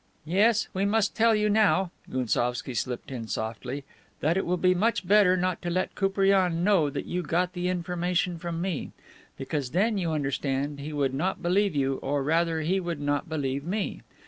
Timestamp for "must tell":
0.83-1.35